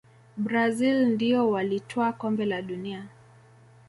[0.37, 3.05] brazil ndio walitwaa kombe la dunia